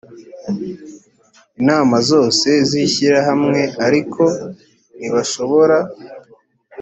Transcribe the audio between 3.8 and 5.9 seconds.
ariko ntibashobora